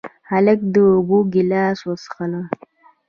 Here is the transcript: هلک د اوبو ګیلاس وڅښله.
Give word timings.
هلک 0.29 0.59
د 0.73 0.75
اوبو 0.91 1.17
ګیلاس 1.33 1.79
وڅښله. 1.83 2.41